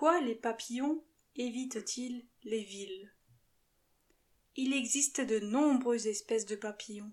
Pourquoi 0.00 0.20
les 0.20 0.36
papillons 0.36 1.02
évitent-ils 1.34 2.24
les 2.44 2.62
villes? 2.62 3.12
Il 4.54 4.72
existe 4.72 5.20
de 5.20 5.40
nombreuses 5.40 6.06
espèces 6.06 6.46
de 6.46 6.54
papillons. 6.54 7.10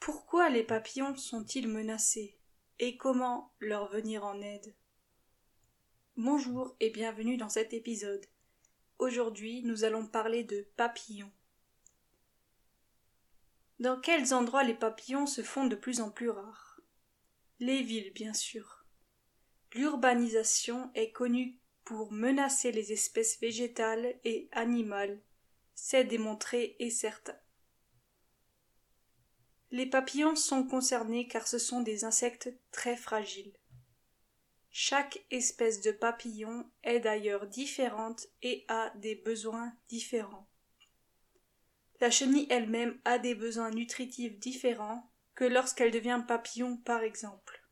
Pourquoi 0.00 0.50
les 0.50 0.64
papillons 0.64 1.16
sont-ils 1.16 1.66
menacés? 1.66 2.36
Et 2.78 2.98
comment 2.98 3.54
leur 3.58 3.90
venir 3.90 4.22
en 4.26 4.38
aide? 4.42 4.74
Bonjour 6.18 6.76
et 6.80 6.90
bienvenue 6.90 7.38
dans 7.38 7.48
cet 7.48 7.72
épisode. 7.72 8.26
Aujourd'hui, 8.98 9.62
nous 9.62 9.84
allons 9.84 10.06
parler 10.06 10.44
de 10.44 10.68
papillons. 10.76 11.32
Dans 13.78 13.98
quels 13.98 14.34
endroits 14.34 14.62
les 14.62 14.74
papillons 14.74 15.26
se 15.26 15.40
font 15.40 15.64
de 15.64 15.74
plus 15.74 16.02
en 16.02 16.10
plus 16.10 16.28
rares? 16.28 16.82
Les 17.60 17.82
villes, 17.82 18.12
bien 18.12 18.34
sûr. 18.34 18.85
L'urbanisation 19.76 20.90
est 20.94 21.12
connue 21.12 21.60
pour 21.84 22.10
menacer 22.10 22.72
les 22.72 22.92
espèces 22.92 23.38
végétales 23.40 24.18
et 24.24 24.48
animales. 24.52 25.20
C'est 25.74 26.04
démontré 26.04 26.76
et 26.78 26.88
certain. 26.88 27.36
Les 29.70 29.84
papillons 29.84 30.34
sont 30.34 30.64
concernés 30.64 31.28
car 31.28 31.46
ce 31.46 31.58
sont 31.58 31.82
des 31.82 32.04
insectes 32.04 32.50
très 32.70 32.96
fragiles. 32.96 33.52
Chaque 34.70 35.22
espèce 35.30 35.82
de 35.82 35.92
papillon 35.92 36.70
est 36.82 37.00
d'ailleurs 37.00 37.46
différente 37.46 38.28
et 38.40 38.64
a 38.68 38.90
des 38.96 39.14
besoins 39.14 39.76
différents. 39.88 40.48
La 42.00 42.10
chenille 42.10 42.46
elle-même 42.48 42.98
a 43.04 43.18
des 43.18 43.34
besoins 43.34 43.72
nutritifs 43.72 44.38
différents 44.38 45.12
que 45.34 45.44
lorsqu'elle 45.44 45.90
devient 45.90 46.24
papillon 46.26 46.78
par 46.78 47.02
exemple. 47.02 47.65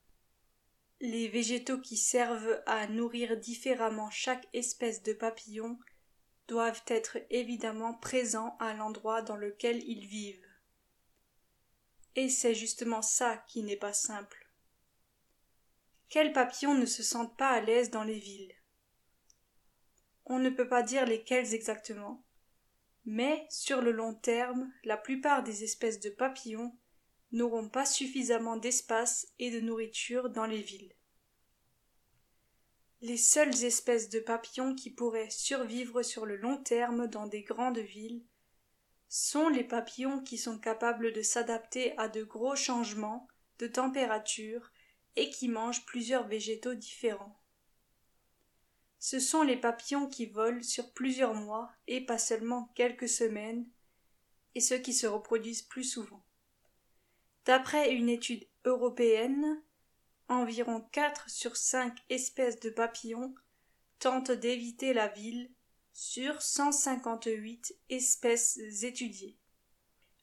Les 1.01 1.29
végétaux 1.29 1.81
qui 1.81 1.97
servent 1.97 2.63
à 2.67 2.87
nourrir 2.87 3.37
différemment 3.37 4.11
chaque 4.11 4.47
espèce 4.53 5.03
de 5.03 5.13
papillon 5.13 5.79
doivent 6.49 6.83
être 6.87 7.19
évidemment 7.31 7.95
présents 7.95 8.57
à 8.59 8.75
l'endroit 8.75 9.23
dans 9.23 9.37
lequel 9.37 9.83
ils 9.89 10.07
vivent. 10.07 10.47
Et 12.17 12.29
c'est 12.29 12.55
justement 12.55 13.03
ça 13.03 13.39
qui 13.49 13.63
n'est 13.63 13.77
pas 13.77 13.93
simple. 13.93 14.49
Quels 16.09 16.33
papillons 16.33 16.75
ne 16.75 16.87
se 16.87 17.03
sentent 17.03 17.37
pas 17.37 17.51
à 17.51 17.61
l'aise 17.61 17.91
dans 17.91 18.05
les 18.05 18.19
villes? 18.19 18.55
On 20.27 20.39
ne 20.39 20.51
peut 20.51 20.69
pas 20.69 20.83
dire 20.83 21.07
lesquels 21.07 21.55
exactement, 21.55 22.25
mais 23.05 23.47
sur 23.51 23.83
le 23.83 23.91
long 23.91 24.15
terme, 24.15 24.73
la 24.85 24.97
plupart 24.97 25.43
des 25.43 25.65
espèces 25.65 26.01
de 26.01 26.11
papillons 26.11 26.77
n'auront 27.35 27.69
pas 27.69 27.85
suffisamment 27.85 28.57
d'espace 28.57 29.27
et 29.39 29.51
de 29.51 29.61
nourriture 29.61 30.31
dans 30.31 30.47
les 30.47 30.63
villes. 30.63 30.95
Les 33.01 33.17
seules 33.17 33.65
espèces 33.65 34.09
de 34.09 34.21
papillons 34.21 34.75
qui 34.75 34.91
pourraient 34.91 35.31
survivre 35.31 36.03
sur 36.03 36.25
le 36.25 36.37
long 36.37 36.63
terme 36.63 37.07
dans 37.07 37.27
des 37.27 37.43
grandes 37.43 37.79
villes 37.79 38.25
sont 39.09 39.49
les 39.49 39.65
papillons 39.65 40.23
qui 40.23 40.39
sont 40.39 40.59
capables 40.59 41.13
de 41.13 41.23
s'adapter 41.23 41.97
à 41.99 42.09
de 42.09 42.23
gros 42.23 42.57
changements 42.57 43.29
de 43.59 43.67
température 43.67 44.73
et 45.17 45.29
qui 45.29 45.49
mangent 45.49 45.85
plusieurs 45.87 46.27
végétaux 46.27 46.75
différents. 46.75 47.41
Ce 48.99 49.19
sont 49.19 49.43
les 49.43 49.61
papillons 49.61 50.09
qui 50.09 50.27
volent 50.27 50.63
sur 50.63 50.93
plusieurs 50.93 51.35
mois 51.35 51.71
et 51.87 52.07
pas 52.07 52.19
seulement 52.19 52.73
quelques 52.75 53.09
semaines, 53.09 53.69
et 54.55 54.61
ceux 54.61 54.79
qui 54.79 54.95
se 54.95 55.07
reproduisent 55.07 55.63
plus 55.63 55.85
souvent. 55.85 56.24
D'après 57.45 57.93
une 57.93 58.09
étude 58.09 58.47
européenne, 58.65 59.63
environ 60.29 60.81
quatre 60.93 61.29
sur 61.29 61.57
cinq 61.57 61.99
espèces 62.09 62.59
de 62.61 62.71
papillons 62.71 63.35
tentent 63.99 64.31
d'éviter 64.31 64.95
la 64.95 65.09
ville 65.09 65.51
sur 65.93 66.41
158 66.41 67.77
espèces 67.91 68.59
étudiées. 68.83 69.37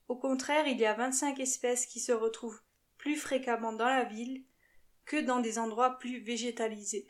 Au 0.08 0.16
contraire, 0.16 0.68
il 0.68 0.80
y 0.80 0.86
a 0.86 0.94
25 0.94 1.40
espèces 1.40 1.86
qui 1.86 2.00
se 2.00 2.12
retrouvent 2.12 2.62
plus 2.98 3.16
fréquemment 3.16 3.72
dans 3.72 3.88
la 3.88 4.04
ville 4.04 4.44
que 5.06 5.18
dans 5.18 5.40
des 5.40 5.60
endroits 5.60 6.00
plus 6.00 6.20
végétalisés. 6.20 7.08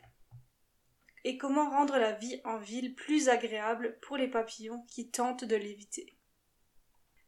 Et 1.24 1.38
comment 1.38 1.70
rendre 1.70 1.98
la 1.98 2.12
vie 2.12 2.40
en 2.44 2.58
ville 2.58 2.94
plus 2.94 3.28
agréable 3.28 3.98
pour 4.02 4.16
les 4.16 4.28
papillons 4.28 4.84
qui 4.88 5.10
tentent 5.10 5.44
de 5.44 5.56
l'éviter? 5.56 6.16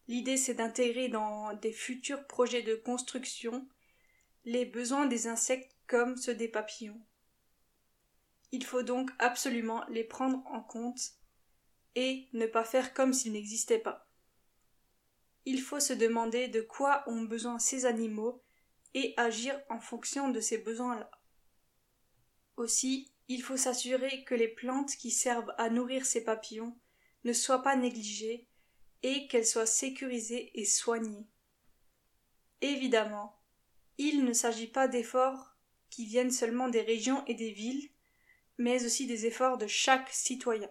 L'idée 0.07 0.37
c'est 0.37 0.55
d'intégrer 0.55 1.09
dans 1.09 1.55
des 1.55 1.73
futurs 1.73 2.27
projets 2.27 2.63
de 2.63 2.75
construction 2.75 3.67
les 4.45 4.67
besoins 4.67 5.07
des 5.07 5.27
insectes 5.27 5.75
comme 5.87 6.17
ceux 6.17 6.35
des 6.35 6.49
papillons. 6.49 7.01
Il 8.53 8.65
faut 8.65 8.83
donc 8.83 9.11
absolument 9.19 9.85
les 9.89 10.05
prendre 10.05 10.47
en 10.47 10.61
compte 10.61 11.01
et 11.95 12.29
ne 12.33 12.47
pas 12.47 12.65
faire 12.65 12.93
comme 12.93 13.13
s'ils 13.13 13.33
n'existaient 13.33 13.79
pas. 13.79 14.09
Il 15.47 15.61
faut 15.61 15.81
se 15.81 15.93
demander 15.93 16.49
de 16.49 16.61
quoi 16.61 17.05
ont 17.07 17.23
besoin 17.23 17.59
ces 17.59 17.87
animaux 17.87 18.43
et 18.95 19.15
agir 19.17 19.59
en 19.69 19.81
fonction 19.81 20.29
de 20.29 20.41
ces 20.41 20.59
besoins-là. 20.59 21.11
Aussi, 22.57 23.11
il 23.29 23.43
faut 23.43 23.57
s'assurer 23.57 24.25
que 24.25 24.35
les 24.35 24.49
plantes 24.49 24.95
qui 24.97 25.11
servent 25.11 25.53
à 25.59 25.71
nourrir 25.71 26.07
ces 26.07 26.23
papillons 26.23 26.79
ne 27.25 27.33
soient 27.33 27.63
pas 27.63 27.77
négligées 27.77 28.47
et 29.05 29.29
qu'elles 29.29 29.47
soient 29.47 29.67
sécurisées 29.67 30.51
et 30.59 30.65
soignées. 30.65 31.29
Évidemment, 32.63 33.39
il 33.99 34.25
ne 34.25 34.33
s'agit 34.33 34.67
pas 34.67 34.89
d'efforts 34.89 35.55
qui 35.91 36.07
viennent 36.07 36.31
seulement 36.31 36.69
des 36.69 36.81
régions 36.81 37.23
et 37.27 37.35
des 37.35 37.53
villes, 37.53 37.91
mais 38.57 38.85
aussi 38.87 39.07
des 39.07 39.27
efforts 39.27 39.59
de 39.59 39.67
chaque 39.67 40.09
citoyen. 40.09 40.71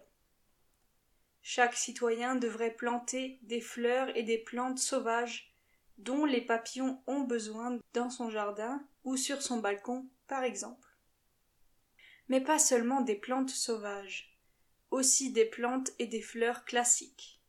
Chaque 1.42 1.76
citoyen 1.76 2.34
devrait 2.34 2.74
planter 2.74 3.38
des 3.42 3.60
fleurs 3.60 4.14
et 4.16 4.24
des 4.24 4.38
plantes 4.38 4.80
sauvages 4.80 5.54
dont 5.98 6.24
les 6.24 6.40
papillons 6.40 7.02
ont 7.06 7.20
besoin 7.20 7.78
dans 7.92 8.10
son 8.10 8.30
jardin 8.30 8.84
ou 9.04 9.16
sur 9.16 9.42
son 9.42 9.58
balcon, 9.58 10.08
par 10.26 10.42
exemple. 10.42 10.88
Mais 12.28 12.40
pas 12.40 12.58
seulement 12.58 13.02
des 13.02 13.14
plantes 13.14 13.50
sauvages, 13.50 14.36
aussi 14.90 15.30
des 15.30 15.44
plantes 15.44 15.92
et 16.00 16.06
des 16.06 16.22
fleurs 16.22 16.64
classiques. 16.64 17.40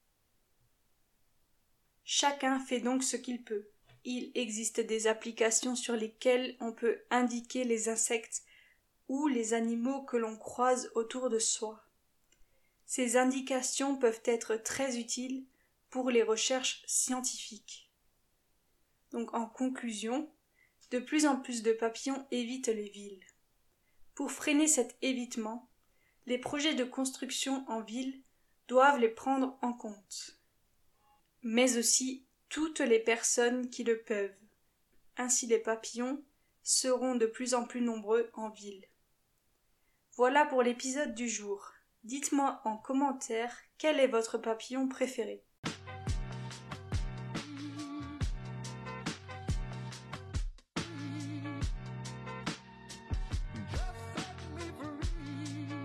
Chacun 2.05 2.59
fait 2.59 2.79
donc 2.79 3.03
ce 3.03 3.17
qu'il 3.17 3.43
peut 3.43 3.67
il 4.05 4.31
existe 4.35 4.79
des 4.79 5.07
applications 5.07 5.75
sur 5.75 5.95
lesquelles 5.95 6.55
on 6.59 6.71
peut 6.71 7.01
indiquer 7.09 7.63
les 7.63 7.89
insectes 7.89 8.43
ou 9.09 9.27
les 9.27 9.53
animaux 9.53 10.03
que 10.03 10.15
l'on 10.15 10.37
croise 10.37 10.91
autour 10.93 11.29
de 11.29 11.39
soi. 11.39 11.83
Ces 12.85 13.17
indications 13.17 13.97
peuvent 13.97 14.21
être 14.25 14.55
très 14.57 14.99
utiles 14.99 15.43
pour 15.89 16.11
les 16.11 16.21
recherches 16.21 16.83
scientifiques. 16.85 17.89
Donc 19.11 19.33
en 19.33 19.47
conclusion, 19.47 20.29
de 20.91 20.99
plus 20.99 21.25
en 21.25 21.37
plus 21.37 21.63
de 21.63 21.73
papillons 21.73 22.27
évitent 22.29 22.67
les 22.67 22.89
villes. 22.89 23.25
Pour 24.13 24.31
freiner 24.31 24.67
cet 24.67 24.95
évitement, 25.01 25.67
les 26.27 26.37
projets 26.37 26.75
de 26.75 26.83
construction 26.83 27.65
en 27.67 27.81
ville 27.81 28.21
doivent 28.67 28.99
les 28.99 29.09
prendre 29.09 29.57
en 29.63 29.73
compte, 29.73 30.39
mais 31.45 31.77
aussi 31.77 32.25
toutes 32.49 32.79
les 32.79 32.99
personnes 32.99 33.69
qui 33.69 33.83
le 33.83 33.99
peuvent. 34.01 34.33
Ainsi 35.15 35.45
les 35.45 35.59
papillons 35.59 36.23
seront 36.63 37.13
de 37.13 37.27
plus 37.27 37.53
en 37.53 37.65
plus 37.65 37.81
nombreux 37.81 38.31
en 38.33 38.49
ville. 38.49 38.83
Voilà 40.15 40.47
pour 40.47 40.63
l'épisode 40.63 41.13
du 41.13 41.29
jour. 41.29 41.71
Dites-moi 42.03 42.61
en 42.65 42.77
commentaire 42.77 43.55
quel 43.77 43.99
est 43.99 44.07
votre 44.07 44.39
papillon 44.39 44.87
préféré. 44.87 45.43